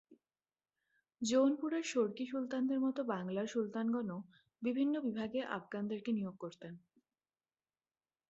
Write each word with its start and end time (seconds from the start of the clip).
জৌনপুরের 1.21 1.83
শর্কী 1.83 2.25
সুলতানদের 2.25 2.79
মতো 2.79 3.01
বাংলার 3.05 3.47
সুলতানগণও 3.47 4.19
বিভিন্ন 4.61 4.93
বিভাগে 5.01 5.39
আফগানদেরকে 5.57 6.11
নিয়োগ 6.11 6.35
করতেন। 6.39 6.73